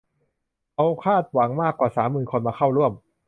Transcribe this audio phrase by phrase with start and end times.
[0.75, 2.91] เราคาดหวังมากกว่าสามหมื่นคนมาเข้าร่วม